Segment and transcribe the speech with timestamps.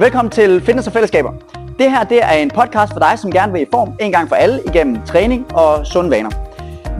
[0.00, 1.32] Velkommen til Fitness og Fællesskaber.
[1.78, 4.28] Det her det er en podcast for dig, som gerne vil i form en gang
[4.28, 6.30] for alle igennem træning og sunde vaner.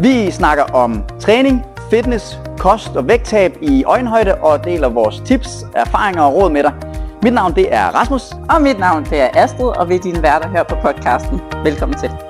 [0.01, 6.23] Vi snakker om træning, fitness, kost og vægttab i øjenhøjde og deler vores tips, erfaringer
[6.23, 6.73] og råd med dig.
[7.23, 8.33] Mit navn det er Rasmus.
[8.51, 11.41] Og mit navn det er Astrid, og vi er dine værter her på podcasten.
[11.65, 12.28] Velkommen til.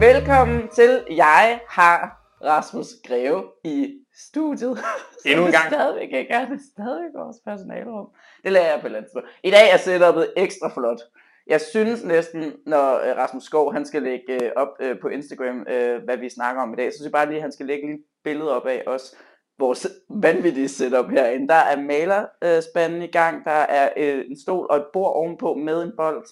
[0.00, 1.04] Velkommen til.
[1.10, 4.78] Jeg har Rasmus Greve i studiet.
[5.26, 5.66] Endnu en gang.
[5.66, 8.08] Stadigvæk ikke er det stadigvæk vores personalrum.
[8.44, 9.24] Det lader jeg på et.
[9.42, 11.00] I dag er setupet ekstra flot.
[11.46, 15.58] Jeg synes næsten, når øh, Rasmus Skov han skal lægge øh, op øh, på Instagram,
[16.04, 17.94] hvad vi snakker om i dag, så synes jeg bare lige, at han skal lægge
[17.94, 19.14] et billede op af os
[19.58, 21.48] vores vanvittige setup herinde.
[21.48, 25.92] Der er malerspanden i gang, der er en stol og et bord ovenpå med en
[25.96, 26.24] bold.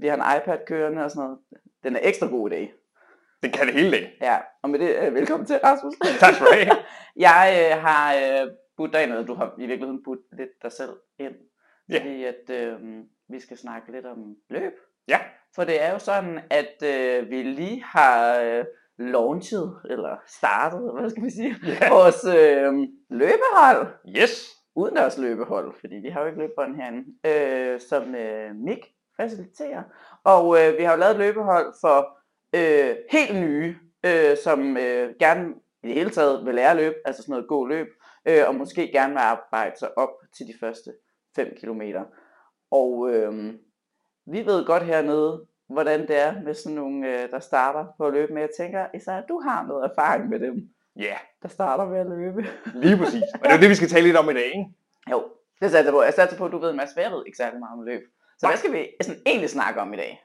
[0.00, 1.38] Vi har en iPad kørende og sådan noget.
[1.82, 2.74] Den er ekstra god i dag.
[3.42, 4.18] Den kan det hele dag.
[4.20, 5.94] Ja, og med det, øh, velkommen til, Rasmus.
[6.18, 6.76] tak du have.
[7.28, 10.90] jeg øh, har øh, budt dig og du har i virkeligheden budt lidt dig selv
[11.18, 11.34] ind.
[11.88, 11.98] Ja.
[11.98, 12.78] Fordi at øh,
[13.28, 14.72] vi skal snakke lidt om løb.
[15.08, 15.18] Ja.
[15.54, 18.64] For det er jo sådan, at øh, vi lige har øh,
[18.98, 21.90] launchet, eller startet, hvad skal vi sige, yeah.
[21.90, 22.72] vores øh,
[23.10, 23.86] løbehold.
[24.18, 24.50] Yes.
[24.76, 29.82] Udendørs løbehold, fordi vi har jo ikke løbebånd herinde, øh, som øh, Mik faciliterer.
[30.24, 32.19] Og øh, vi har jo lavet et løbehold for
[32.52, 36.94] øh, helt nye, øh, som øh, gerne i det hele taget vil lære at løbe,
[37.04, 37.86] altså sådan noget gå løb,
[38.26, 40.92] øh, og måske gerne vil arbejde sig op til de første
[41.36, 41.82] 5 km.
[42.70, 43.54] Og øh,
[44.26, 48.12] vi ved godt hernede, hvordan det er med sådan nogle, øh, der starter på at
[48.12, 48.32] løbe.
[48.32, 51.02] Men jeg tænker, især du har noget erfaring med dem, ja.
[51.02, 51.18] Yeah.
[51.42, 52.46] der starter med at løbe.
[52.74, 53.22] Lige præcis.
[53.34, 54.66] Og det er det, vi skal tale lidt om i dag, ikke?
[55.10, 55.24] Jo,
[55.60, 56.02] det satser på.
[56.02, 57.82] Jeg satser på, at du ved en masse, for jeg ved ikke særlig meget om
[57.82, 58.02] løb.
[58.38, 58.52] Så Nej.
[58.52, 60.24] hvad skal vi sådan egentlig snakke om i dag?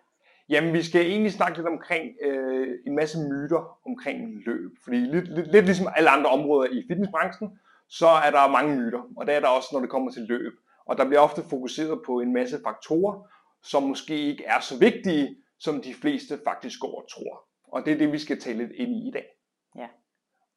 [0.50, 4.72] Jamen, vi skal egentlig snakke lidt omkring øh, en masse myter omkring løb.
[4.84, 7.60] Fordi lidt, lidt, lidt ligesom alle andre områder i fitnessbranchen,
[7.90, 9.02] så er der mange myter.
[9.18, 10.54] Og det er der også, når det kommer til løb.
[10.86, 13.28] Og der bliver ofte fokuseret på en masse faktorer,
[13.64, 17.46] som måske ikke er så vigtige, som de fleste faktisk går og tror.
[17.68, 19.26] Og det er det, vi skal tale lidt ind i i dag.
[19.78, 19.88] Ja.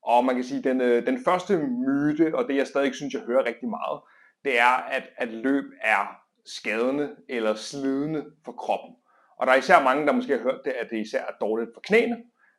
[0.03, 3.23] Og man kan sige, den, øh, den første myte, og det jeg stadig synes, jeg
[3.23, 4.01] hører rigtig meget,
[4.45, 6.07] det er, at, at løb er
[6.47, 8.95] skadende eller slidende for kroppen.
[9.39, 11.71] Og der er især mange, der måske har hørt det, at det især er dårligt
[11.75, 12.17] for knæene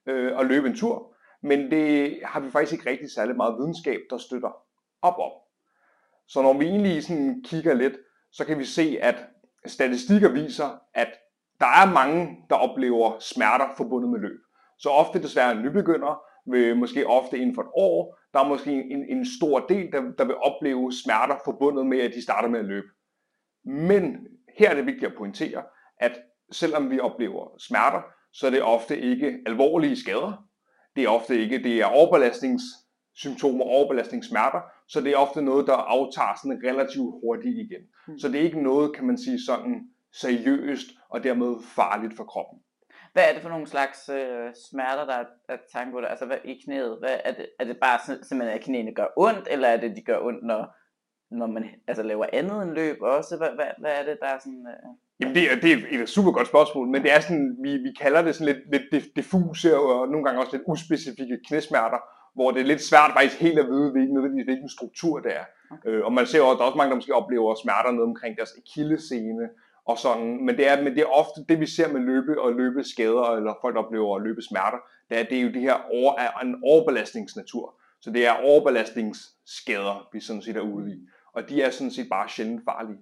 [0.08, 1.16] øh, at løbe en tur.
[1.44, 4.52] Men det har vi faktisk ikke rigtig særlig meget videnskab, der støtter
[5.02, 5.32] op om.
[6.28, 7.98] Så når vi egentlig sådan kigger lidt,
[8.32, 9.16] så kan vi se, at
[9.66, 11.10] statistikker viser, at
[11.60, 14.40] der er mange, der oplever smerter forbundet med løb.
[14.78, 18.72] Så ofte desværre nybegynder, vil øh, måske ofte inden for et år, der er måske
[18.72, 22.60] en, en stor del, der, der vil opleve smerter forbundet med, at de starter med
[22.60, 22.88] at løbe.
[23.66, 25.64] Men her er det vigtigt at pointere,
[26.00, 26.22] at
[26.52, 28.02] selvom vi oplever smerter,
[28.34, 30.46] så er det ofte ikke alvorlige skader.
[30.96, 36.36] Det er ofte ikke, det er overbelastningssymptomer, overbelastningssmerter, så det er ofte noget, der aftager
[36.44, 37.82] sådan relativt hurtigt igen.
[38.08, 38.20] Mm.
[38.20, 42.60] Så det er ikke noget, kan man sige, sådan seriøst og dermed farligt for kroppen.
[43.14, 46.62] Hvad er det for nogle slags øh, smerter, der er, er tango, altså hvad, i
[46.66, 47.00] knæet?
[47.00, 50.02] Hvad, er, det, er det bare simpelthen, at knæene gør ondt, eller er det, de
[50.02, 50.76] gør ondt, når,
[51.32, 53.38] når man altså, laver andet end løb også?
[53.38, 54.68] Hvad, hvad, hvad er det, der er sådan...
[54.68, 54.90] Øh...
[55.20, 57.92] Jamen det er, det er et super godt spørgsmål, men det er sådan, vi, vi
[58.02, 61.98] kalder det sådan lidt, lidt diffuse og nogle gange også lidt uspecifikke knæsmerter,
[62.36, 65.46] hvor det er lidt svært faktisk helt at vide, hvilken, hvilken struktur det er.
[65.72, 65.90] Okay.
[65.90, 68.04] Øh, og man ser også, at der er også mange, der måske oplever smerter nede
[68.04, 69.50] omkring deres akillescene
[69.86, 72.54] og sådan, men det, er, men det er ofte det, vi ser med løbe og
[72.54, 74.78] løbeskader, eller folk, der oplever løbesmerter,
[75.10, 77.76] det er, det er jo det her over, er en overbelastningsnatur.
[78.02, 80.98] Så det er overbelastningsskader, vi sådan set er ude i.
[81.34, 83.00] Og de er sådan set bare sjældent farlige.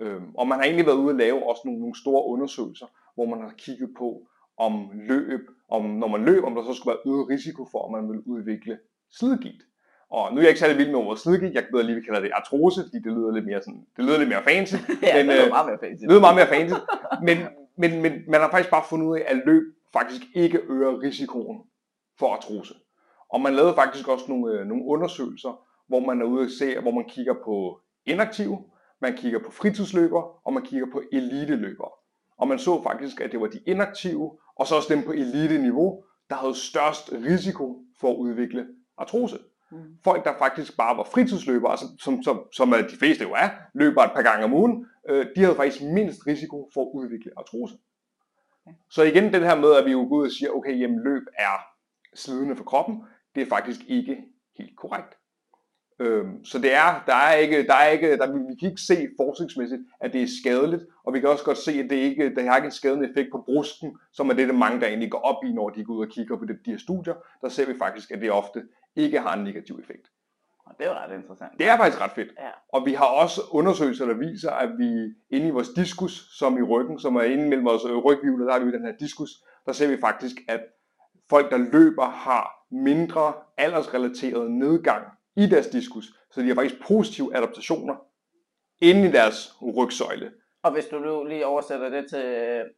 [0.00, 3.26] Øhm, og man har egentlig været ude at lave også nogle, nogle store undersøgelser, hvor
[3.26, 4.22] man har kigget på,
[4.56, 7.92] om løb, om når man løber, om der så skulle være øget risiko for, at
[7.92, 8.78] man vil udvikle
[9.10, 9.62] slidgigt.
[10.10, 12.30] Og nu er jeg ikke særlig vild med ordet slidgigt, jeg bedre lige kalde det
[12.34, 14.74] artrose, fordi det lyder lidt mere, sådan, det lyder lidt mere fancy.
[15.02, 16.00] ja, men, det lyder øh, meget mere fancy.
[16.02, 16.74] Det lyder meget mere fancy.
[17.28, 17.36] men,
[17.76, 21.58] men, men man har faktisk bare fundet ud af, at løb faktisk ikke øger risikoen
[22.18, 22.74] for artrose.
[23.28, 25.52] Og man lavede faktisk også nogle, øh, nogle undersøgelser,
[25.88, 28.58] hvor man er ude at se, hvor man kigger på inaktive,
[29.00, 31.90] man kigger på fritidsløber, og man kigger på eliteløbere.
[32.38, 36.04] Og man så faktisk, at det var de inaktive, og så også dem på elite-niveau,
[36.30, 38.66] der havde størst risiko for at udvikle
[38.98, 39.38] artrose.
[39.70, 39.98] Mm.
[40.04, 44.02] Folk, der faktisk bare var fritidsløbere, altså, som, som, som de fleste jo er, løber
[44.02, 47.74] et par gange om ugen, øh, de havde faktisk mindst risiko for at udvikle artrose.
[48.66, 48.76] Okay.
[48.90, 51.22] Så igen den her med, at vi jo går ud og siger, okay, jamen løb
[51.38, 51.56] er
[52.14, 53.02] slidende for kroppen,
[53.34, 54.24] det er faktisk ikke
[54.58, 55.19] helt korrekt.
[56.00, 59.08] Øhm, så det er, der er ikke, der er ikke, der, vi kan ikke se
[59.16, 62.44] forskningsmæssigt, at det er skadeligt, og vi kan også godt se, at det ikke, det
[62.44, 65.18] har ikke en skadende effekt på brusken, som er det, der mange der egentlig går
[65.18, 67.14] op i, når de går ud og kigger på de, de her studier.
[67.42, 68.62] Der ser vi faktisk, at det ofte
[68.96, 70.10] ikke har en negativ effekt.
[70.66, 71.52] Og det er jo ret interessant.
[71.58, 72.32] Det er faktisk ret fedt.
[72.38, 72.50] Ja.
[72.72, 76.62] Og vi har også undersøgelser, der viser, at vi inde i vores diskus, som i
[76.62, 79.30] ryggen, som er inde mellem vores ryghjul, der har vi den her diskus,
[79.66, 80.60] der ser vi faktisk, at
[81.30, 85.04] folk, der løber, har mindre aldersrelateret nedgang
[85.36, 87.94] i deres diskus, så de har faktisk positive adaptationer
[88.80, 90.30] inde i deres rygsøjle.
[90.62, 92.24] Og hvis du nu lige oversætter det til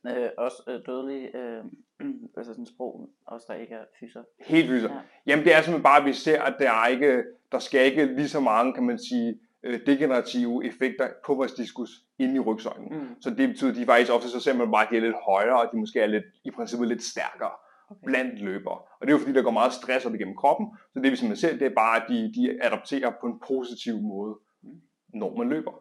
[0.06, 1.64] øh, os øh, dødelige, øh,
[2.36, 4.22] altså sådan sprog, os der ikke er fyser.
[4.40, 4.88] Helt fyser.
[4.88, 5.00] Ja.
[5.26, 8.06] Jamen det er simpelthen bare, at vi ser, at der, er ikke, der skal ikke
[8.06, 12.88] lige så mange, kan man sige, øh, degenerative effekter på vores diskus inde i rygsøjlen.
[12.90, 13.08] Mm.
[13.20, 15.16] Så det betyder, at de faktisk ofte så ser man bare, at de er lidt
[15.26, 17.50] højere, og de måske er lidt, i princippet lidt stærkere
[17.92, 18.06] okay.
[18.06, 18.78] blandt løbere.
[18.98, 21.16] Og det er jo fordi, der går meget stress op igennem kroppen, så det vi
[21.16, 24.34] simpelthen ser, det er bare, at de, de adapterer på en positiv måde,
[25.14, 25.72] når man løber.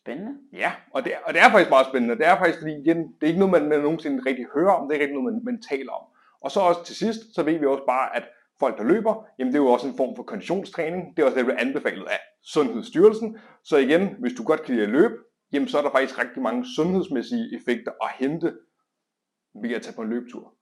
[0.00, 0.34] Spændende.
[0.52, 2.18] Ja, og det, er, og det er faktisk meget spændende.
[2.18, 4.88] Det er faktisk, fordi igen, det er ikke noget, man, man nogensinde rigtig hører om,
[4.88, 6.04] det er ikke noget, man, man taler om.
[6.40, 8.24] Og så også til sidst, så ved vi også bare, at
[8.60, 11.16] folk, der løber, jamen det er jo også en form for konditionstræning.
[11.16, 13.38] Det er også det, der bliver anbefalet af Sundhedsstyrelsen.
[13.64, 15.14] Så igen, hvis du godt kan lide at løbe,
[15.52, 18.58] jamen så er der faktisk rigtig mange sundhedsmæssige effekter at hente
[19.62, 20.54] ved at tage på en løbetur.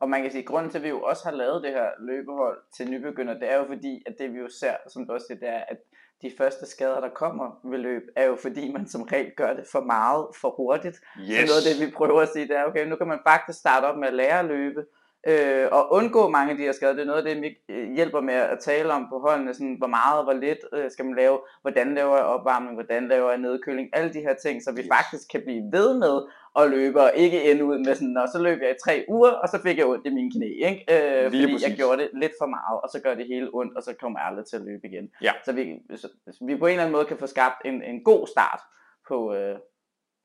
[0.00, 1.88] Og man kan sige, at grunden til, at vi jo også har lavet det her
[1.98, 5.26] løbehold til nybegynder, det er jo fordi, at det vi jo ser, som du også
[5.26, 5.78] siger, det er, at
[6.22, 9.64] de første skader, der kommer ved løb, er jo fordi, man som regel gør det
[9.72, 11.00] for meget, for hurtigt.
[11.20, 11.38] Yes.
[11.38, 13.58] Så noget af det, vi prøver at sige, det er, okay, nu kan man faktisk
[13.58, 14.84] starte op med at lære at løbe,
[15.26, 16.92] øh, og undgå mange af de her skader.
[16.92, 19.74] Det er noget af det, vi øh, hjælper med at tale om på holdene, sådan,
[19.78, 23.38] hvor meget, hvor lidt øh, skal man lave, hvordan laver jeg opvarmning, hvordan laver jeg
[23.38, 24.88] nedkøling, alle de her ting, så vi yes.
[24.96, 26.28] faktisk kan blive ved med
[26.58, 29.30] at løbe, og ikke ende ud med sådan, og så løb jeg i tre uger,
[29.30, 30.80] og så fik jeg ondt i mine knæ, ikke?
[30.94, 31.68] Øh, fordi præcis.
[31.68, 34.18] jeg gjorde det lidt for meget, og så gør det hele ondt, og så kommer
[34.18, 35.06] jeg aldrig til at løbe igen.
[35.22, 35.32] Ja.
[35.44, 35.62] Så, vi,
[35.96, 38.60] så, så vi på en eller anden måde kan få skabt en, en god start
[39.08, 39.56] på, øh,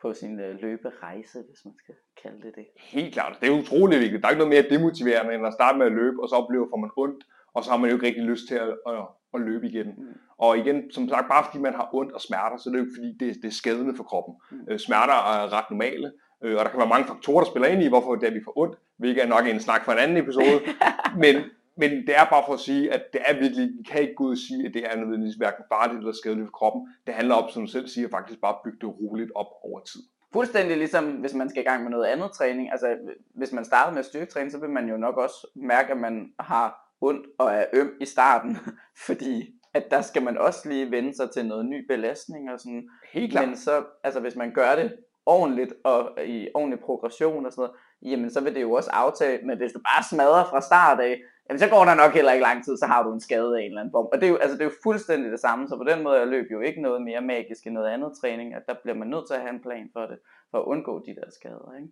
[0.01, 2.65] på sin øh, løberejse, hvis man skal kalde det det.
[2.77, 3.37] Helt klart.
[3.41, 4.21] Det er utrolig vigtigt.
[4.21, 6.67] Der er ikke noget mere demotiverende, end at starte med at løbe, og så oplever
[6.71, 7.23] får man ondt,
[7.55, 9.03] og så har man jo ikke rigtig lyst til at, at,
[9.33, 9.87] at løbe igen.
[9.87, 10.07] Mm.
[10.37, 12.85] Og igen, som sagt, bare fordi man har ondt og smerter, så er det jo
[12.85, 14.35] ikke fordi, det, det er skadende for kroppen.
[14.51, 14.57] Mm.
[14.69, 16.11] Øh, smerter er ret normale,
[16.43, 18.43] øh, og der kan være mange faktorer, der spiller ind i, hvorfor det er, vi
[18.43, 20.59] får ondt, hvilket er nok en snak for en anden episode.
[21.23, 21.35] men,
[21.77, 24.23] men det er bare for at sige, at det er virkelig, vi kan ikke gå
[24.23, 26.81] ud og sige, at det er nødvendigvis hverken farligt eller skadeligt for kroppen.
[27.07, 29.79] Det handler om, som du selv siger, faktisk bare at bygge det roligt op over
[29.79, 30.01] tid.
[30.33, 32.71] Fuldstændig ligesom, hvis man skal i gang med noget andet træning.
[32.71, 32.97] Altså,
[33.35, 36.82] hvis man starter med styrketræning, så vil man jo nok også mærke, at man har
[37.03, 38.57] ondt og er øm i starten,
[39.07, 42.89] fordi at der skal man også lige vende sig til noget ny belastning og sådan.
[43.13, 43.47] Helt klart.
[43.47, 47.75] Men så, altså hvis man gør det ordentligt og i ordentlig progression og sådan noget,
[48.01, 51.21] jamen så vil det jo også aftage, men hvis du bare smadrer fra start af,
[51.49, 53.61] jamen så går der nok heller ikke lang tid, så har du en skade af
[53.61, 54.07] en eller anden form.
[54.13, 56.17] Og det er jo, altså, det er jo fuldstændig det samme, så på den måde
[56.17, 59.07] er løb jo ikke noget mere magisk end noget andet træning, at der bliver man
[59.07, 60.19] nødt til at have en plan for det,
[60.51, 61.75] for at undgå de der skader.
[61.77, 61.89] Ikke?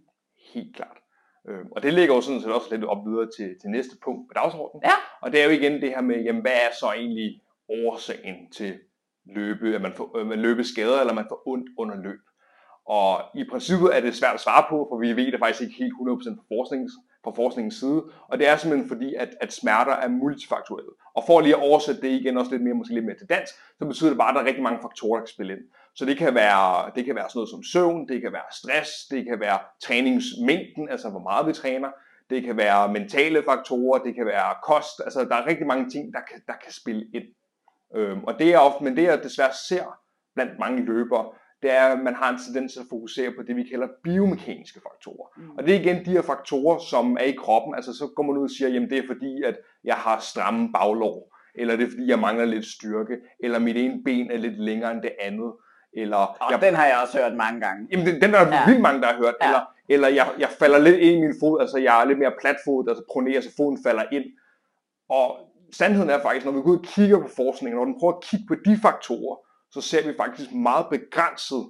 [0.53, 0.97] Helt klart.
[1.47, 4.29] Øh, og det ligger jo sådan set også lidt op videre til, til næste punkt
[4.29, 4.81] på dagsordenen.
[4.85, 4.95] Ja.
[5.21, 8.79] Og det er jo igen det her med, jamen, hvad er så egentlig årsagen til
[9.25, 12.19] løbe, at man får øh, man løbe skader, eller man får ondt under løb.
[12.85, 15.75] Og i princippet er det svært at svare på, for vi ved det faktisk ikke
[15.83, 16.93] helt 100% fra forskningens,
[17.23, 18.03] fra forskningens side.
[18.29, 20.91] Og det er simpelthen fordi, at, at smerter er multifaktuelle.
[21.15, 23.53] Og for lige at oversætte det igen også lidt mere, måske lidt mere til dansk,
[23.79, 25.63] så betyder det bare, at der er rigtig mange faktorer, der kan spille ind.
[25.95, 28.91] Så det kan være, det kan være sådan noget som søvn, det kan være stress,
[29.11, 31.89] det kan være træningsmængden, altså hvor meget vi træner,
[32.29, 36.13] det kan være mentale faktorer, det kan være kost, altså der er rigtig mange ting,
[36.13, 37.27] der kan, der kan spille ind.
[37.95, 39.85] Øhm, og det er ofte, men det jeg desværre ser
[40.35, 41.25] blandt mange løbere,
[41.61, 44.81] det er, at man har en tendens til at fokusere på det, vi kalder biomekaniske
[44.89, 45.29] faktorer.
[45.37, 45.49] Mm.
[45.57, 47.75] Og det er igen de her faktorer, som er i kroppen.
[47.75, 50.71] Altså så går man ud og siger, jamen det er fordi, at jeg har stramme
[50.73, 54.59] baglår, eller det er fordi, jeg mangler lidt styrke, eller mit ene ben er lidt
[54.59, 55.51] længere end det andet.
[55.93, 57.87] Eller Og jeg, den har jeg også hørt mange gange.
[57.91, 58.55] jamen, den, den er der Ja.
[58.55, 58.65] ja.
[58.65, 59.35] vildt mange, der har hørt.
[59.41, 59.47] Ja.
[59.47, 62.33] Eller, eller jeg, jeg falder lidt ind i min fod, altså jeg er lidt mere
[62.41, 64.25] platfodet, altså pronerer, så foden falder ind.
[65.09, 65.37] Og
[65.73, 68.23] sandheden er faktisk, når vi går ud og kigger på forskningen, når den prøver at
[68.23, 69.37] kigge på de faktorer,
[69.71, 71.63] så ser vi faktisk meget begrænset,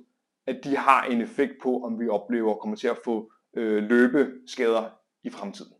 [0.48, 4.84] at de har en effekt på, om vi oplever kommer til at få øh, løbeskader
[5.24, 5.72] i fremtiden.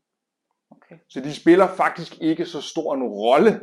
[0.72, 0.96] Okay.
[1.10, 3.60] Så de spiller faktisk ikke så stor en rolle,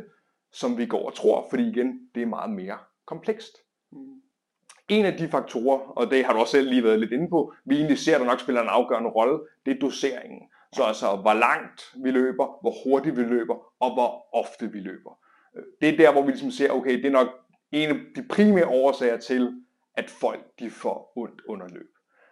[0.51, 3.57] som vi går og tror, fordi igen, det er meget mere komplekst.
[3.91, 3.97] Mm.
[4.89, 7.53] En af de faktorer, og det har du også selv lige været lidt inde på,
[7.65, 10.41] vi egentlig ser, der nok spiller en afgørende rolle, det er doseringen.
[10.73, 15.19] Så altså, hvor langt vi løber, hvor hurtigt vi løber, og hvor ofte vi løber.
[15.81, 17.27] Det er der, hvor vi ligesom ser, okay, det er nok
[17.71, 19.53] en af de primære årsager til,
[19.97, 21.89] at folk de får ondt under løb.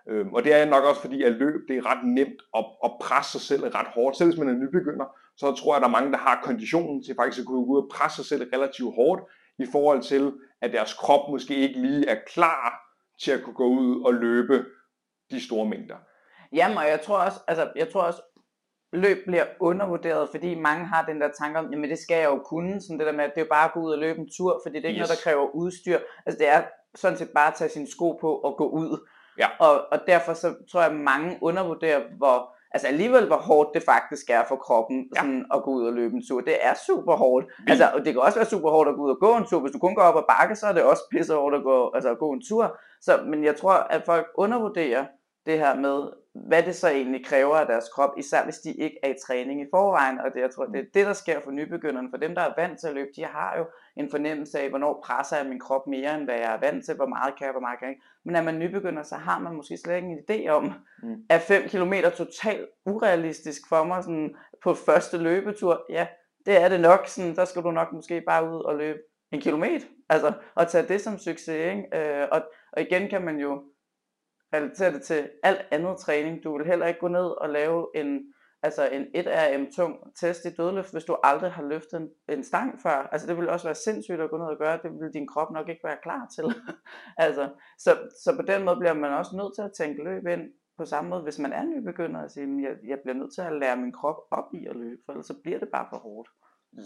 [0.10, 2.92] Øhm, og det er nok også fordi, at løb det er ret nemt at, at
[3.02, 4.18] presse sig selv ret hårdt.
[4.18, 5.06] Selv hvis man er nybegynder,
[5.38, 7.72] så tror jeg, at der er mange, der har konditionen til faktisk at kunne gå
[7.72, 9.22] ud og presse sig selv relativt hårdt,
[9.60, 12.82] i forhold til, at deres krop måske ikke lige er klar
[13.22, 14.66] til at kunne gå ud og løbe
[15.32, 15.96] de store mængder.
[16.54, 18.22] Jamen, og jeg tror også, altså, jeg tror også,
[18.94, 22.40] løb bliver undervurderet, fordi mange har den der tanke om, jamen det skal jeg jo
[22.46, 24.20] kunne, sådan det der med, at det er jo bare at gå ud og løbe
[24.20, 25.10] en tur, fordi det er ikke yes.
[25.10, 26.00] noget, der kræver udstyr.
[26.26, 26.64] Altså det er
[26.96, 29.08] sådan set bare at tage sine sko på og gå ud.
[29.38, 29.50] Ja.
[29.60, 33.83] Og, og derfor så tror jeg, at mange undervurderer, hvor, altså alligevel, hvor hårdt det
[33.83, 35.21] faktisk er for kroppen ja.
[35.21, 36.41] sådan, at gå ud og løbe en tur.
[36.41, 37.45] Det er super hårdt.
[37.45, 37.65] Mm.
[37.67, 39.59] Altså, og det kan også være super hårdt at gå ud og gå en tur.
[39.59, 41.91] Hvis du kun går op og bakke, så er det også pisse hårdt at gå,
[41.95, 42.77] altså, at gå en tur.
[43.01, 45.05] Så, men jeg tror, at folk undervurderer
[45.45, 45.97] det her med,
[46.47, 49.62] hvad det så egentlig kræver af deres krop, især hvis de ikke er i træning
[49.62, 52.09] i forvejen, og det, jeg tror, det er det, der sker for nybegynderne.
[52.12, 53.65] For dem, der er vant til at løbe, de har jo
[54.00, 56.96] en fornemmelse af, hvornår presser jeg min krop mere, end hvad jeg er vant til,
[56.96, 58.06] hvor meget kan jeg, hvor meget kan jeg ikke.
[58.25, 60.74] Men når man nybegynder, så har man måske slet ikke en idé om,
[61.04, 61.16] mm.
[61.30, 65.86] at 5 km totalt urealistisk for mig sådan, på første løbetur.
[65.89, 66.08] Ja,
[66.46, 67.08] det er det nok.
[67.08, 69.00] Sådan, der skal du nok måske bare ud og løbe
[69.32, 69.86] en kilometer.
[70.10, 71.50] Altså, og tage det som succes.
[71.50, 71.88] Ikke?
[71.94, 73.63] Øh, og, og igen kan man jo
[74.54, 76.44] relatere det til alt andet træning.
[76.44, 78.34] Du vil heller ikke gå ned og lave en,
[78.67, 82.81] altså en 1RM tung test i dødløft, hvis du aldrig har løftet en, en stang
[82.81, 83.09] før.
[83.12, 85.51] Altså det vil også være sindssygt at gå ned og gøre, det vil din krop
[85.51, 86.45] nok ikke være klar til.
[87.25, 87.91] altså, så,
[88.24, 90.45] så på den måde bliver man også nødt til at tænke løb ind
[90.77, 93.59] på samme måde, hvis man er nybegynder at sige, jeg, jeg bliver nødt til at
[93.62, 96.29] lære min krop op i at løbe, for ellers så bliver det bare for hårdt.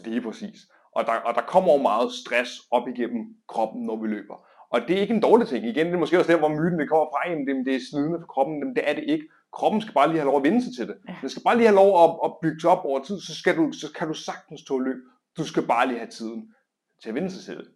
[0.06, 0.60] Lige præcis.
[0.96, 4.38] Og der, og der kommer jo meget stress op igennem kroppen, når vi løber.
[4.74, 5.66] Og det er ikke en dårlig ting.
[5.66, 7.30] Igen, det er måske også der, hvor myten det kommer fra.
[7.30, 8.60] Jamen, det, det er slidende for kroppen.
[8.60, 9.26] men det er det ikke.
[9.54, 10.96] Kroppen skal bare lige have lov at vende sig til det.
[11.22, 13.58] Den skal bare lige have lov at, at bygge sig op over tid, så, skal
[13.58, 14.98] du, så kan du sagtens tåle løb.
[15.38, 16.54] Du skal bare lige have tiden
[17.02, 17.68] til at vende sig til det.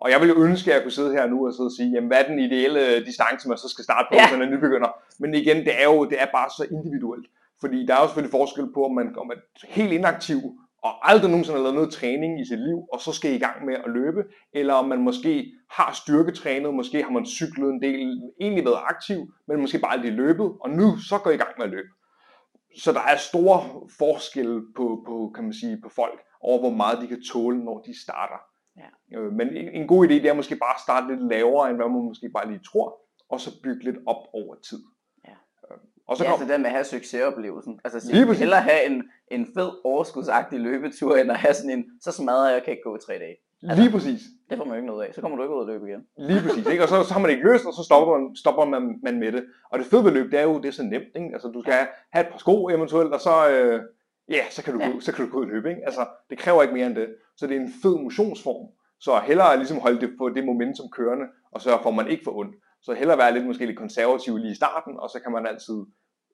[0.00, 1.90] Og jeg vil jo ønske, at jeg kunne sidde her nu og sidde og sige,
[1.90, 4.28] jamen hvad er den ideelle distance, man så skal starte på, ja.
[4.28, 4.90] hvis man er nybegynder.
[5.18, 7.26] Men igen, det er jo det er bare så individuelt.
[7.60, 10.38] Fordi der er jo selvfølgelig forskel på, om man, om man er helt inaktiv
[10.82, 13.64] og aldrig nogensinde har lavet noget træning i sit liv, og så skal I gang
[13.64, 14.22] med at løbe,
[14.52, 19.20] eller om man måske har styrketrænet, måske har man cyklet en del, egentlig været aktiv,
[19.48, 21.88] men måske bare aldrig løbet, og nu så går I gang med at løbe.
[22.78, 27.00] Så der er store forskelle på, på, kan man sige, på folk, over hvor meget
[27.00, 28.40] de kan tåle, når de starter.
[28.76, 29.18] Ja.
[29.18, 31.76] Øh, men en, en god idé, det er måske bare at starte lidt lavere, end
[31.78, 32.88] hvad man måske bare lige tror,
[33.28, 34.82] og så bygge lidt op over tid.
[36.08, 36.38] Og så ja, kom...
[36.38, 37.80] så den med at have succesoplevelsen.
[37.84, 41.84] Altså så Lige hellere have en, en fed overskudsagtig løbetur, end at have sådan en,
[42.00, 43.36] så smadrer jeg, kan ikke gå i tre dage.
[43.62, 44.20] Altså, Lige præcis.
[44.50, 45.14] Det får man jo ikke noget af.
[45.14, 46.02] Så kommer du ikke ud og løbe igen.
[46.18, 46.66] Lige præcis.
[46.66, 46.82] Ikke?
[46.82, 49.32] Og så, så har man ikke løst, og så stopper man, stopper man, man med
[49.32, 49.44] det.
[49.70, 51.12] Og det fede ved løb, det er jo, det er så nemt.
[51.16, 51.30] Ikke?
[51.32, 51.74] Altså, du skal
[52.12, 53.80] have et par sko eventuelt, og så, øh,
[54.28, 54.92] ja, så kan, du ja.
[55.00, 55.70] så kan du gå ud og løbe.
[55.70, 55.82] Ikke?
[55.84, 57.08] Altså, det kræver ikke mere end det.
[57.36, 58.66] Så det er en fed motionsform.
[59.00, 62.36] Så hellere ligesom holde det på det momentum kørende, og så får man ikke for
[62.36, 62.54] ondt.
[62.82, 65.84] Så hellere være lidt måske lidt konservativ lige i starten, og så kan man altid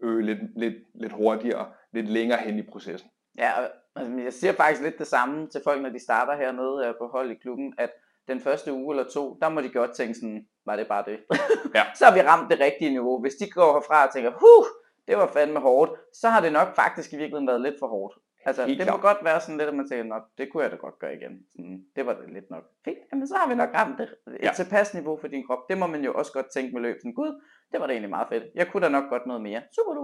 [0.02, 3.10] øge lidt, lidt, lidt hurtigere, lidt længere hen i processen.
[3.38, 3.50] Ja,
[3.96, 7.30] altså, jeg siger faktisk lidt det samme til folk, når de starter hernede på hold
[7.30, 7.90] i klubben, at
[8.28, 11.18] den første uge eller to, der må de godt tænke sådan, var det bare det?
[11.74, 11.84] Ja.
[11.94, 13.20] så har vi ramt det rigtige niveau.
[13.20, 14.66] Hvis de går herfra og tænker, huh,
[15.08, 18.14] det var fandme hårdt, så har det nok faktisk i virkeligheden været lidt for hårdt.
[18.46, 20.76] Altså, Helt det må godt være sådan lidt, at man tænker, det kunne jeg da
[20.76, 21.34] godt gøre igen.
[21.52, 22.64] Sådan, det var det lidt nok.
[22.84, 24.08] Fint, jamen så har vi nok ramt det.
[24.40, 24.52] Et ja.
[24.56, 25.58] tilpas niveau for din krop.
[25.68, 26.96] Det må man jo også godt tænke med løb.
[27.00, 27.32] Sådan, Gud,
[27.72, 28.44] det var da egentlig meget fedt.
[28.54, 29.62] Jeg kunne da nok godt noget mere.
[29.74, 30.02] Super du.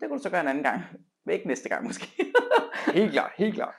[0.00, 0.80] Det kunne du så gøre en anden gang.
[1.24, 2.06] Men ikke næste gang måske.
[2.98, 3.74] helt klart, helt klart.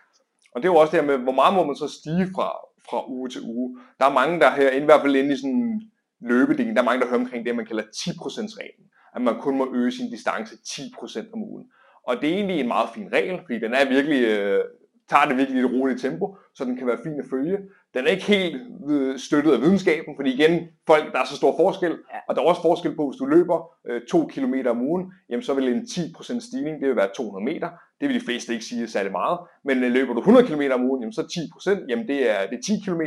[0.53, 2.47] Og det er jo også det her med, hvor meget må man så stige fra,
[2.89, 3.79] fra uge til uge.
[3.99, 5.91] Der er mange, der her, i hvert fald inde i sådan en
[6.29, 8.85] løbeding, der er mange, der hører omkring det, man kalder 10% reglen.
[9.15, 11.65] At man kun må øge sin distance 10% om ugen.
[12.07, 14.63] Og det er egentlig en meget fin regel, fordi den er virkelig, øh,
[15.09, 17.57] tager det virkelig i et roligt tempo, så den kan være fin at følge.
[17.93, 21.55] Den er ikke helt øh, støttet af videnskaben, fordi igen, folk, der er så stor
[21.57, 22.19] forskel, ja.
[22.27, 23.57] og der er også forskel på, hvis du løber
[23.87, 27.45] øh, 2 km om ugen, jamen så vil en 10% stigning, det vil være 200
[27.45, 27.69] meter.
[28.01, 29.39] Det vil de fleste ikke sige særlig meget.
[29.63, 32.57] Men øh, løber du 100 km om ugen, jamen så 10%, jamen det er, det
[32.57, 33.01] er 10 km.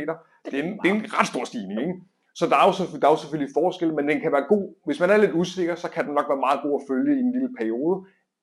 [0.45, 1.93] Det er, en, det er en ret stor stigning, ikke?
[2.39, 4.65] Så der er, jo, der er jo selvfølgelig forskel, men den kan være god.
[4.85, 7.19] Hvis man er lidt usikker, så kan den nok være meget god at følge i
[7.25, 7.95] en lille periode.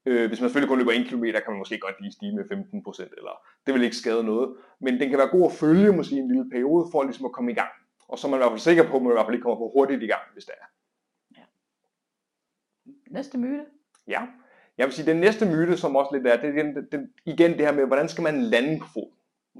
[0.06, 2.44] Øh, hvis man selvfølgelig kun løber 1 km, kan man måske godt lige stige med
[2.44, 3.34] 15%, eller
[3.66, 4.56] det vil ikke skade noget.
[4.80, 7.52] Men den kan være god at følge måske en lille periode, for ligesom at komme
[7.52, 7.70] i gang.
[8.08, 9.42] Og så er man i hvert fald sikker på, at man i hvert fald ikke
[9.42, 10.66] kommer på hurtigt i gang, hvis det er.
[11.36, 11.44] Ja.
[13.10, 13.64] Næste myte?
[14.08, 14.22] Ja.
[14.78, 17.50] Jeg vil sige, den næste myte, som også lidt er, det er den, den, igen
[17.52, 19.10] det her med, hvordan skal man lande på fod?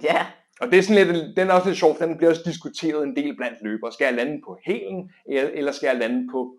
[0.03, 0.27] Ja.
[0.61, 3.17] Og det er sådan lidt, den er også lidt sjov, den bliver også diskuteret en
[3.17, 3.93] del blandt løbere.
[3.93, 6.57] Skal jeg lande på hælen, eller skal jeg lande på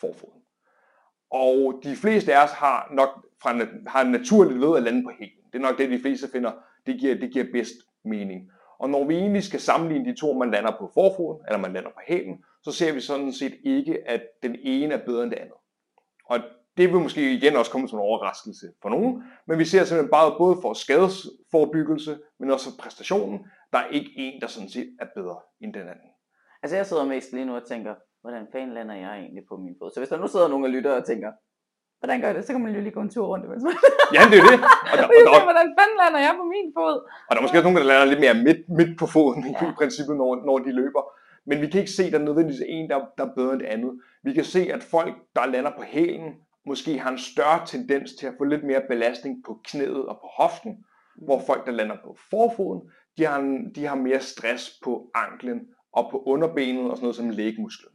[0.00, 0.39] forfoden?
[1.30, 3.08] Og de fleste af os har nok
[3.42, 5.44] fra, har naturligt ved at lande på hælen.
[5.52, 6.52] Det er nok det, de fleste finder,
[6.86, 8.50] det giver, det giver bedst mening.
[8.78, 11.90] Og når vi egentlig skal sammenligne de to, man lander på forfoden, eller man lander
[11.90, 15.38] på hælen, så ser vi sådan set ikke, at den ene er bedre end det
[15.38, 15.54] andet.
[16.24, 16.38] Og
[16.76, 20.10] det vil måske igen også komme som en overraskelse for nogen, men vi ser simpelthen
[20.10, 23.38] bare både for skadesforbyggelse, men også for præstationen,
[23.72, 26.10] der er ikke en, der sådan set er bedre end den anden.
[26.62, 29.74] Altså jeg sidder mest lige nu og tænker, hvordan fanden lander jeg egentlig på min
[29.78, 29.90] fod?
[29.90, 31.30] Så hvis der nu sidder nogle og lytter og tænker,
[32.00, 32.44] hvordan gør det?
[32.44, 33.74] Så kan man jo lige gå en tur rundt imens man...
[34.16, 34.58] Ja, det er det.
[34.92, 36.96] Og der, og der, hvordan fanden lander jeg på min fod?
[37.26, 39.68] og der er måske også nogen, der lander lidt mere midt, midt på foden ja.
[39.68, 41.02] i princippet, når, når de løber.
[41.48, 43.60] Men vi kan ikke se, at der er nødvendigvis en, der, der er bedre end
[43.60, 43.92] det andet.
[44.26, 46.30] Vi kan se, at folk, der lander på hælen,
[46.66, 50.28] måske har en større tendens til at få lidt mere belastning på knæet og på
[50.38, 50.84] hoften,
[51.26, 52.80] hvor folk, der lander på forfoden,
[53.16, 55.60] de har, en, de har mere stress på anklen
[55.92, 57.92] og på underbenet og sådan noget som lægmusklen.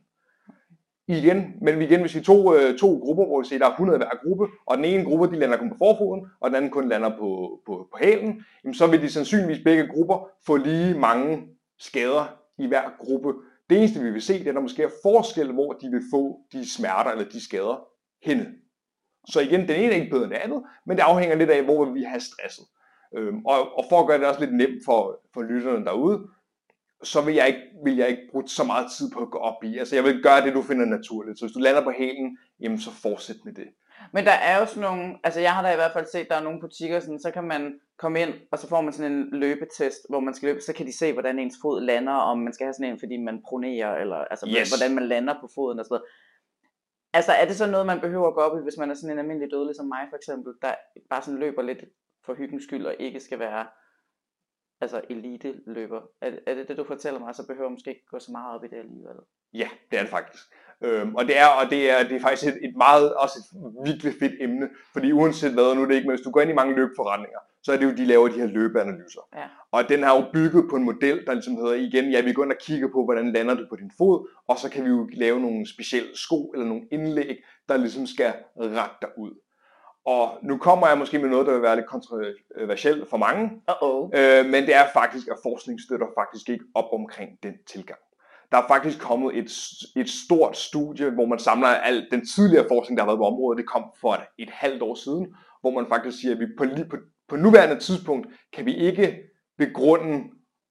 [1.07, 3.97] Igen, men igen, hvis vi to, øh, to grupper, hvor vi siger, der er 100
[3.97, 6.89] hver gruppe, og den ene gruppe, de lander kun på forfoden, og den anden kun
[6.89, 11.47] lander på, på, på hælen, jamen, så vil de sandsynligvis begge grupper få lige mange
[11.79, 12.25] skader
[12.57, 13.33] i hver gruppe.
[13.69, 16.01] Det eneste, vi vil se, det er, at der måske er forskel, hvor de vil
[16.13, 17.87] få de smerter eller de skader
[18.23, 18.45] henne.
[19.29, 21.63] Så igen, den ene er ikke bedre end det andet, men det afhænger lidt af,
[21.63, 22.65] hvor vi har stresset.
[23.17, 26.27] Øhm, og, og for at gøre det også lidt nemt for, for lytterne derude,
[27.03, 29.63] så vil jeg, ikke, vil jeg ikke bruge så meget tid på at gå op
[29.63, 29.77] i.
[29.77, 31.39] Altså jeg vil gøre det, du finder naturligt.
[31.39, 33.67] Så hvis du lander på hælen, jamen så fortsæt med det.
[34.13, 36.35] Men der er jo sådan nogle, altså jeg har da i hvert fald set, der
[36.35, 39.29] er nogle butikker, sådan, så kan man komme ind, og så får man sådan en
[39.31, 42.53] løbetest, hvor man skal løbe, så kan de se, hvordan ens fod lander, om man
[42.53, 44.69] skal have sådan en, fordi man pronerer, eller altså Yes.
[44.69, 46.09] hvordan man lander på foden og sådan noget.
[47.13, 49.11] Altså er det så noget, man behøver at gå op i, hvis man er sådan
[49.11, 50.73] en almindelig dødelig som mig for eksempel, der
[51.09, 51.83] bare sådan løber lidt
[52.25, 53.65] for hyggens skyld, og ikke skal være
[54.81, 56.01] altså elite løber.
[56.21, 58.55] Er, er det det, du fortæller mig, så behøver man måske ikke gå så meget
[58.55, 59.15] op i det alligevel?
[59.53, 60.43] Ja, det er det faktisk.
[60.83, 63.85] Øhm, og det er, og det er, det er faktisk et, et meget, også et
[63.85, 66.51] virkelig fedt emne, fordi uanset hvad, nu er det ikke, men hvis du går ind
[66.51, 69.21] i mange løbeforretninger, så er det jo, de laver de her løbeanalyser.
[69.35, 69.47] Ja.
[69.71, 72.43] Og den har jo bygget på en model, der ligesom hedder igen, ja, vi går
[72.43, 75.09] ind og kigger på, hvordan lander du på din fod, og så kan vi jo
[75.13, 77.37] lave nogle specielle sko eller nogle indlæg,
[77.69, 79.31] der ligesom skal rette dig ud.
[80.05, 84.19] Og nu kommer jeg måske med noget, der vil være lidt kontroversielt for mange, Uh-oh.
[84.19, 87.99] Øh, men det er faktisk, at forskning støtter faktisk ikke op omkring den tilgang.
[88.51, 89.51] Der er faktisk kommet et,
[89.95, 93.57] et stort studie, hvor man samler al den tidligere forskning, der har været på området.
[93.57, 96.65] Det kom for et, et halvt år siden, hvor man faktisk siger, at vi på,
[96.89, 96.97] på,
[97.29, 99.17] på nuværende tidspunkt kan vi ikke
[99.57, 100.23] begrunde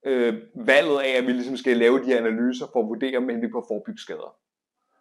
[0.05, 3.27] øh, valget af, at vi ligesom skal lave de her analyser for at vurdere, om
[3.27, 4.35] vi på forebygge skader.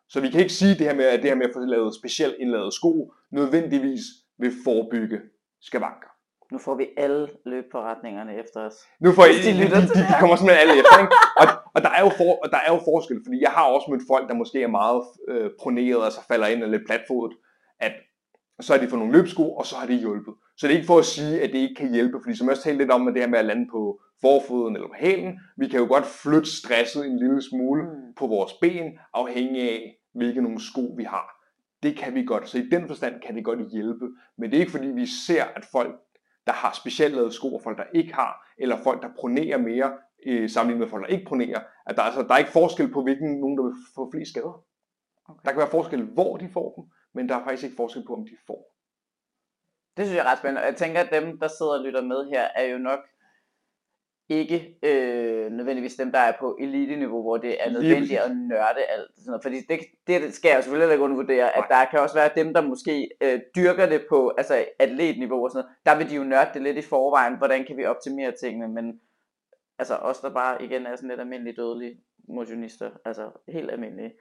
[0.08, 1.94] Så vi kan ikke sige det her med, at det her med at få lavet
[1.94, 4.00] specielt indlavet sko, nødvendigvis
[4.38, 5.20] vil forebygge
[5.60, 6.10] skavanker.
[6.52, 8.74] Nu får vi alle løbforretningerne efter os.
[9.00, 11.14] Nu får I, de de, lytter de, de, kommer simpelthen alle efter, ikke?
[11.40, 13.86] Og, og, der er jo for, og der er jo forskel, fordi jeg har også
[13.90, 17.32] mødt folk, der måske er meget øh, proneret, altså falder ind og lidt platfodet,
[17.80, 17.94] at
[18.60, 20.34] så har de fået nogle løbsko, og så har det hjulpet.
[20.56, 22.52] Så det er ikke for at sige, at det ikke kan hjælpe, fordi som jeg
[22.52, 25.40] også talte lidt om med det her med at lande på forfoden eller på hælen,
[25.56, 28.14] vi kan jo godt flytte stresset en lille smule Mm.
[28.18, 31.26] på vores ben, afhængig af, hvilke nogle sko vi har.
[31.84, 34.60] Det kan vi godt, så i den forstand kan det godt hjælpe, men det er
[34.60, 36.00] ikke fordi vi ser, at folk,
[36.46, 39.98] der har specielt lavet sko, og folk, der ikke har, eller folk, der pronerer mere,
[40.26, 43.02] øh, sammenlignet med folk, der ikke pronerer, at der, altså, der er ikke forskel på,
[43.02, 44.64] hvilken nogen, der vil få flest skader.
[45.28, 45.40] Okay.
[45.44, 48.14] Der kan være forskel, hvor de får dem, men der er faktisk ikke forskel på,
[48.14, 48.74] om de får.
[49.96, 50.60] Det synes jeg er ret spændende.
[50.60, 53.00] Jeg tænker, at dem, der sidder og lytter med her, er jo nok
[54.28, 59.10] ikke øh, nødvendigvis dem, der er på elite-niveau, hvor det er nødvendigt at nørde alt.
[59.16, 59.42] Sådan noget.
[59.42, 62.54] Fordi det, det skal jeg jo selvfølgelig ikke undervurdere, at der kan også være dem,
[62.54, 65.76] der måske øh, dyrker det på altså atletniveau og sådan noget.
[65.86, 69.00] Der vil de jo nørde det lidt i forvejen, hvordan kan vi optimere tingene, men
[69.78, 74.12] altså os, der bare igen er sådan lidt almindelige dødelige motionister, altså helt almindelige,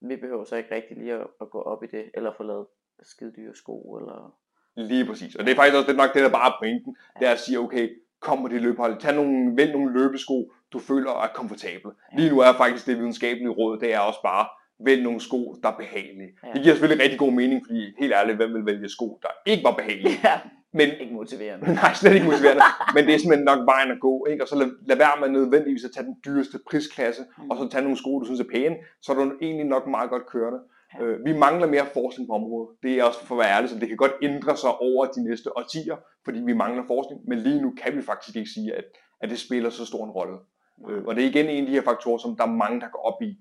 [0.00, 2.66] vi behøver så ikke rigtig lige at, at gå op i det, eller få lavet
[3.02, 4.36] skide dyre sko, eller
[4.76, 5.36] Lige præcis.
[5.36, 6.96] Og det er faktisk også det er nok det, der bare er pointen.
[7.18, 7.88] Det er at sige, okay,
[8.20, 8.98] kom på det løbehold.
[9.00, 11.90] Tag nogle, vælg nogle løbesko, du føler er komfortable.
[12.16, 14.46] Lige nu er faktisk det videnskabelige råd, det er også bare,
[14.84, 16.30] vælg nogle sko, der er behagelige.
[16.44, 16.48] Ja.
[16.54, 19.64] Det giver selvfølgelig rigtig god mening, fordi helt ærligt, hvem vil vælge sko, der ikke
[19.64, 20.20] var behagelige?
[20.24, 20.40] ja,
[20.72, 21.66] Men ikke motiverende.
[21.82, 22.62] Nej, slet ikke motiverende.
[22.94, 24.26] Men det er simpelthen nok vejen at gå.
[24.30, 24.44] Ikke?
[24.44, 27.50] Og så lad, lad være med nødvendigvis at tage den dyreste prisklasse, Mm.
[27.50, 30.10] og så tage nogle sko, du synes er pæne, så er du egentlig nok meget
[30.10, 30.58] godt kørende.
[31.00, 32.76] Øh, vi mangler mere forskning på området.
[32.82, 35.24] Det er også for at være ærlig, så det kan godt ændre sig over de
[35.24, 37.20] næste årtier, fordi vi mangler forskning.
[37.28, 38.84] Men lige nu kan vi faktisk ikke sige, at,
[39.20, 40.38] at det spiller så stor en rolle.
[40.90, 42.88] Øh, og det er igen en af de her faktorer, som der er mange, der
[42.88, 43.36] går op i.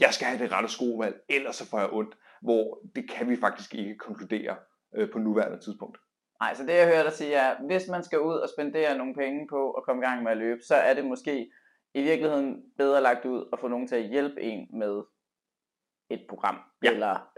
[0.00, 2.16] Jeg skal have det rette skovalg, ellers så får jeg ondt.
[2.42, 4.56] Hvor det kan vi faktisk ikke konkludere
[4.96, 5.98] øh, på nuværende tidspunkt.
[6.40, 9.14] Nej, så det jeg hører dig sige er, hvis man skal ud og spendere nogle
[9.14, 11.50] penge på at komme i gang med at løbe, så er det måske
[11.94, 15.02] i virkeligheden bedre lagt ud at få nogen til at hjælpe en med
[16.10, 16.88] et program, Ja.
[16.88, 16.94] ja.
[16.94, 17.28] eller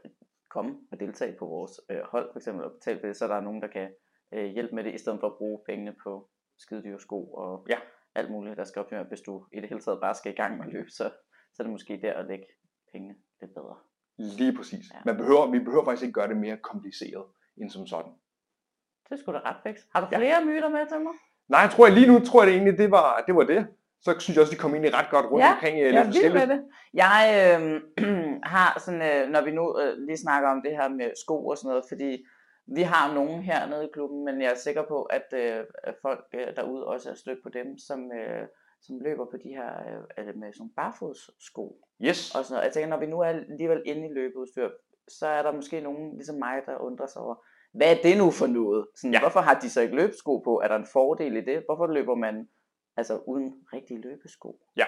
[0.50, 3.35] komme og deltage på vores øh, hold for eksempel og betale for det, så der
[3.35, 3.90] er nogen, der kan
[4.35, 7.78] øh, hjælpe med det, i stedet for at bruge pengene på skidedyre sko og Ja.
[8.14, 9.04] alt muligt, der skal optimere.
[9.04, 11.11] Hvis du i det hele taget bare skal i gang med at løbe, så,
[11.54, 12.46] så er det måske der at lægge
[12.92, 13.76] pengene lidt bedre.
[14.18, 14.85] Lige præcis.
[14.94, 14.98] Ja.
[15.04, 17.24] Man behøver, vi behøver faktisk ikke gøre det mere kompliceret
[17.56, 18.12] end som sådan.
[19.11, 19.80] Det skulle da ret fix.
[19.94, 20.18] Har du Ja.
[20.18, 21.12] flere myter med til mig?
[21.48, 23.35] Nej, jeg tror jeg lige nu tror jeg det egentlig, det var det.
[23.35, 23.66] Var det.
[24.05, 26.35] Så synes jeg også, vi kom egentlig ret godt rundt Ja, omkring øh, Jeg lidt
[26.35, 26.61] med det.
[26.95, 27.83] Jeg øh,
[28.55, 31.57] har sådan, øh, når vi nu øh, lige snakker om det her med sko og
[31.59, 32.11] sådan noget, fordi
[32.67, 35.65] vi har nogen hernede i klubben, men jeg er sikker på, at, øh,
[36.03, 38.45] folk øh, derude også er stødt på dem, som, øh,
[38.81, 39.71] som løber på de her
[40.19, 42.35] øh, med sådan barfodssko Yes.
[42.35, 42.65] og sådan noget.
[42.67, 44.69] Jeg tænker, når vi nu er alligevel inde i løbeudstyr,
[45.09, 47.35] så er der måske nogen ligesom mig, der undrer sig over,
[47.75, 48.87] hvad er det nu for noget?
[48.97, 49.21] Sådan, ja.
[49.21, 50.61] Hvorfor har de så ikke løbesko på?
[50.65, 51.62] Er der en fordel i det?
[51.67, 52.49] Hvorfor løber man
[52.96, 54.59] altså uden rigtige løbesko?
[54.76, 54.85] Ja.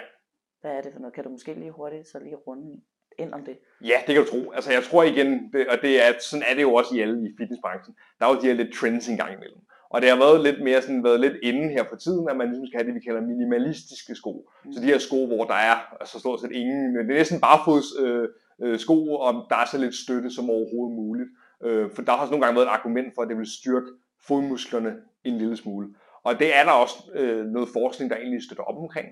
[0.60, 1.14] Hvad er det for noget?
[1.14, 2.80] Kan du måske lige hurtigt så lige runde
[3.18, 3.58] ind om det?
[3.80, 4.50] Ja, det kan du tro.
[4.50, 7.28] Altså, jeg tror igen, det, og det er, sådan er det jo også i alle
[7.28, 7.96] i fitnessbranchen.
[8.18, 9.60] Der er jo de her lidt trends en gang imellem.
[9.94, 12.48] Og det har været lidt mere sådan, været lidt inde her for tiden, at man
[12.48, 14.50] ligesom skal have det, vi kalder minimalistiske sko.
[14.64, 14.72] Mm.
[14.72, 17.88] Så de her sko, hvor der er altså stort set ingen, det er næsten barefods
[18.00, 18.28] øh,
[18.62, 21.28] øh, sko, og der er så lidt støtte som overhovedet muligt.
[21.64, 23.86] Øh, for der har også nogle gange været et argument for, at det vil styrke
[24.26, 24.92] fodmusklerne
[25.24, 25.94] en lille smule.
[26.24, 29.08] Og det er der også øh, noget forskning, der egentlig støtter op omkring.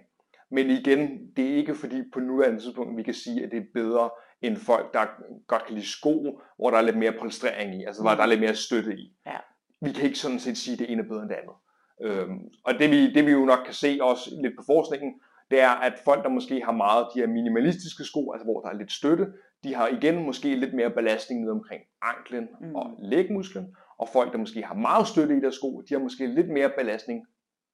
[0.50, 3.64] Men igen, det er ikke fordi på nuværende tidspunkt, vi kan sige, at det er
[3.74, 4.10] bedre
[4.42, 5.06] end folk, der
[5.46, 8.26] godt kan lide sko, hvor der er lidt mere polstrering i, altså hvor der er
[8.26, 9.16] lidt mere støtte i.
[9.26, 9.36] Ja.
[9.82, 11.56] Vi kan ikke sådan set sige, at det ene er bedre end det andet.
[12.02, 15.12] Øhm, og det vi, det vi jo nok kan se også lidt på forskningen,
[15.50, 18.68] det er, at folk, der måske har meget de her minimalistiske sko, altså hvor der
[18.68, 19.26] er lidt støtte,
[19.64, 22.66] de har igen måske lidt mere belastning ned omkring anklen Mm.
[22.66, 22.74] mm.
[22.74, 26.26] og lægmusklen, og folk, der måske har meget støtte i deres sko, de har måske
[26.26, 27.26] lidt mere belastning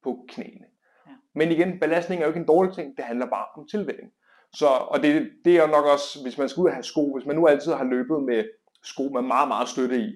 [0.05, 0.67] på knæene.
[1.07, 1.13] Ja.
[1.35, 4.11] Men igen, belastning er jo ikke en dårlig ting, det handler bare om tilvænning.
[4.53, 7.15] Så, og det, det er jo nok også, hvis man skal ud og have sko,
[7.15, 8.45] hvis man nu altid har løbet med
[8.83, 10.09] sko med meget, meget støtte i,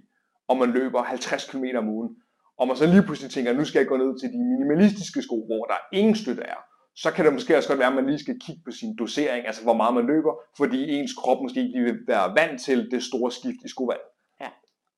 [0.49, 2.17] og man løber 50 km om ugen,
[2.59, 5.37] og man så lige pludselig tænker, nu skal jeg gå ned til de minimalistiske sko,
[5.47, 6.61] hvor der ingen støtte er,
[6.97, 9.47] så kan det måske også godt være, at man lige skal kigge på sin dosering,
[9.47, 12.91] altså hvor meget man løber, fordi ens krop måske ikke lige vil være vant til
[12.91, 14.01] det store skift i skovalg.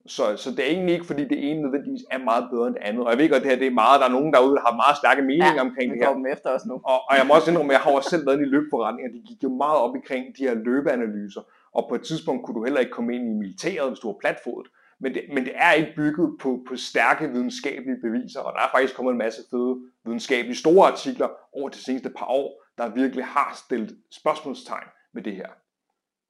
[0.06, 2.82] Så, så det er egentlig ikke, fordi det ene nødvendigvis er meget bedre end det
[2.82, 3.04] andet.
[3.04, 4.64] Og jeg ved godt, at det her det er meget, der er nogen derude, der
[4.68, 6.12] har meget stærke meninger ja, omkring det her.
[6.14, 6.74] dem efter os nu.
[6.74, 9.22] Og, og jeg må også indrømme, at jeg har også selv været i løbeforretninger, de
[9.28, 11.42] gik jo meget op omkring de her løbeanalyser,
[11.76, 14.18] og på et tidspunkt kunne du heller ikke komme ind i militæret, hvis du var
[14.24, 14.68] platfodet.
[15.00, 18.70] Men det, men det er ikke bygget på, på stærke videnskabelige beviser, og der er
[18.74, 23.24] faktisk kommet en masse fede videnskabelige store artikler over de seneste par år, der virkelig
[23.24, 25.50] har stillet spørgsmålstegn med det her.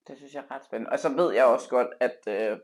[0.08, 0.92] Det synes jeg er ret spændende.
[0.92, 2.56] Og så ved jeg også godt, at øh,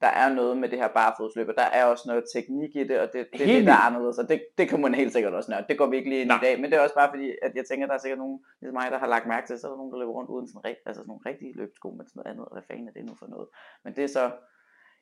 [0.00, 3.00] der er noget med det her barefodsløb, og der er også noget teknik i det,
[3.00, 5.34] og det, det er det, der er anderledes, og det, det kan man helt sikkert
[5.34, 5.66] også nørde.
[5.68, 6.42] Det går vi ikke lige ind i Nej.
[6.42, 8.18] i dag, men det er også bare fordi, at jeg tænker, at der er sikkert
[8.18, 10.30] nogen, ligesom mig, der har lagt mærke til, så er der nogen, der løber rundt
[10.30, 12.88] uden sådan, rigt, altså sådan nogle rigtige løbsko med sådan noget andet, og hvad fanden
[12.88, 13.48] er det nu for noget.
[13.84, 14.30] Men det er så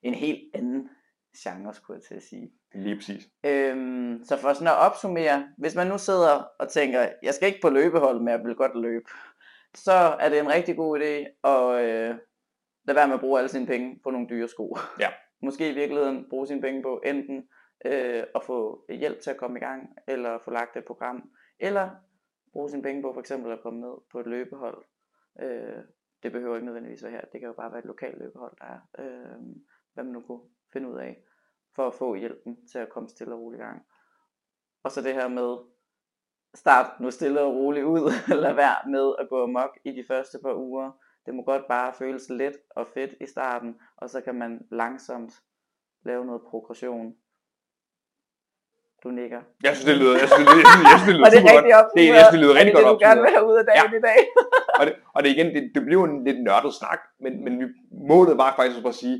[0.02, 0.88] en helt anden
[1.42, 2.50] genre, skulle jeg til at sige.
[2.74, 3.28] Lige præcis.
[3.44, 7.62] Øhm, så for sådan at opsummere, hvis man nu sidder og tænker, jeg skal ikke
[7.62, 9.04] på løbehold, men jeg vil godt løbe,
[9.74, 11.14] så er det en rigtig god idé
[11.48, 12.14] at øh,
[12.88, 14.76] lade være med at bruge alle sine penge på nogle dyre sko.
[15.00, 15.08] Ja.
[15.46, 17.48] Måske i virkeligheden bruge sine penge på enten
[17.84, 21.90] øh, at få hjælp til at komme i gang, eller få lagt et program, eller
[22.52, 24.84] bruge sine penge på for eksempel at komme ned på et løbehold.
[25.40, 25.82] Øh,
[26.22, 28.64] det behøver ikke nødvendigvis være her, det kan jo bare være et lokalt løbehold, der
[28.64, 29.40] er, øh,
[29.94, 30.40] hvad man nu kunne
[30.72, 31.22] finde ud af
[31.74, 33.86] for at få hjælpen til at komme stille og roligt i gang.
[34.82, 35.56] Og så det her med,
[36.54, 38.12] start nu stille og roligt ud,
[38.44, 40.92] lad være med at gå amok i de første par uger.
[41.28, 45.32] Det må godt bare føles let og fedt i starten, og så kan man langsomt
[46.04, 47.14] lave noget progression.
[49.02, 49.40] Du nikker.
[49.62, 51.74] Jeg synes, det lyder, jeg synes, det lyder, jeg synes, det lyder Og det er
[51.76, 51.88] godt.
[51.96, 53.90] Det, jeg synes, det lyder rigtig godt det, du gerne vil have ud af dagen
[53.92, 53.98] ja.
[53.98, 54.20] i dag?
[54.80, 57.52] og, det, og det igen, det, det bliver jo en lidt nørdet snak, men, men
[57.60, 57.64] vi,
[58.10, 59.18] målet var faktisk at sige,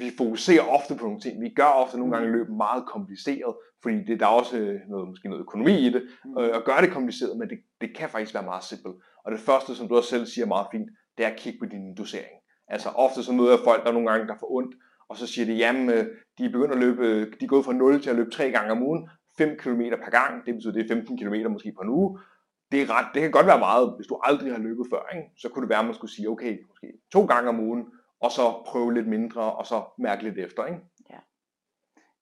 [0.00, 1.34] vi fokuserer ofte på nogle ting.
[1.46, 5.08] Vi gør ofte nogle gange løb meget kompliceret, fordi det, der er også øh, noget,
[5.08, 6.38] måske noget økonomi i det, Mm.
[6.38, 8.96] øh, at gøre det kompliceret, men det, det kan faktisk være meget simpelt.
[9.26, 11.66] Og det første, som du også selv siger meget fint, det er at kigge på
[11.66, 12.36] din dosering.
[12.68, 14.74] Altså ofte så møder jeg folk, der nogle gange der får ondt,
[15.08, 16.06] og så siger de, jamen, øh,
[16.38, 18.50] de er begyndt at løbe, øh, de er gået fra 0 til at løbe 3
[18.50, 19.08] gange om ugen,
[19.38, 22.18] 5 km per gang, det betyder, det er 15 km måske på en uge.
[22.72, 25.30] Det, er ret, det kan godt være meget, hvis du aldrig har løbet før, ikke?
[25.36, 27.86] så kunne det være, at man skulle sige, okay, måske to gange om ugen,
[28.20, 30.66] og så prøve lidt mindre, og så mærke lidt efter.
[30.66, 30.80] Ikke?
[31.10, 31.18] Ja.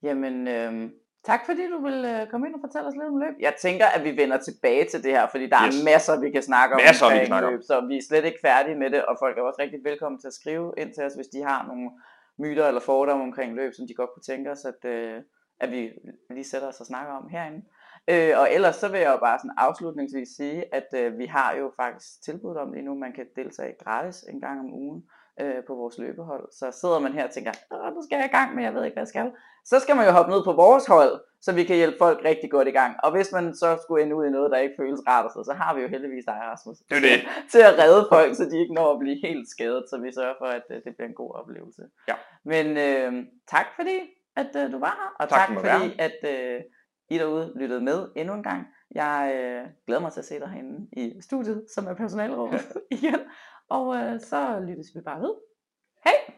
[0.03, 0.91] Jamen, øh
[1.31, 3.35] tak fordi du vil øh, komme ind og fortælle os lidt om løb.
[3.41, 5.81] Jeg tænker, at vi vender tilbage til det her, fordi der Yes.
[5.81, 7.53] er masser, vi kan snakke om Masser, vi kan snakke om.
[7.53, 10.19] løb, så vi er slet ikke færdige med det, og folk er også rigtig velkommen
[10.21, 11.91] til at skrive ind til os, hvis de har nogle
[12.39, 15.23] myter eller fordomme omkring løb, som de godt kunne tænke os, at, øh,
[15.61, 15.91] at vi
[16.31, 17.63] lige sætter os og snakker om herinde.
[18.11, 21.55] Øh, og ellers så vil jeg jo bare sådan afslutningsvis sige, at øh, vi har
[21.61, 25.03] jo faktisk tilbudt om lige nu, man kan deltage gratis en gang om ugen.
[25.41, 26.49] Øh, på vores løbehold.
[26.53, 27.53] Så sidder man her og tænker,
[27.95, 29.33] nu skal jeg i gang, men jeg ved ikke, hvad jeg skal.
[29.65, 32.51] Så skal man jo hoppe ned på vores hold, så vi kan hjælpe folk rigtig
[32.51, 32.97] godt i gang.
[33.05, 35.53] Og hvis man så skulle ende ud i noget, der ikke føles rart, så, så
[35.53, 37.21] har vi jo heldigvis dig, Rasmus, Det er det.
[37.53, 40.35] til at redde folk, så de ikke når at blive helt skadet, så vi sørger
[40.39, 41.83] for, at øh, det bliver en god oplevelse.
[42.09, 42.15] Ja.
[42.45, 43.13] Men øh,
[43.51, 43.99] tak fordi,
[44.37, 46.61] at øh, du var her, og Tak tak, være fordi, at øh,
[47.11, 48.67] I derude lyttede med endnu en gang.
[48.95, 52.61] Jeg øh, glæder mig til at se dig herinde i studiet, som er personalrummet
[52.97, 53.19] igen.
[53.69, 55.35] Og øh, så lyttes vi bare ved.
[56.05, 56.34] Hej!